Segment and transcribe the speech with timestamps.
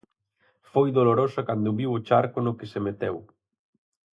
[0.71, 3.15] Foi dolorosa cando viu o charco no que se meteu.